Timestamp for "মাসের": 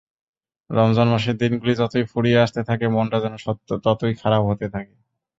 1.09-1.35